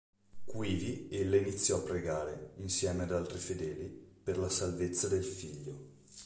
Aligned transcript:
Quivi 0.47 1.09
ella 1.11 1.35
iniziò 1.37 1.77
a 1.77 1.81
pregare, 1.81 2.53
insieme 2.55 3.03
ad 3.03 3.11
altri 3.11 3.37
fedeli, 3.37 3.85
per 3.85 4.39
la 4.39 4.49
salvezza 4.49 5.07
del 5.07 5.23
figlio. 5.23 5.75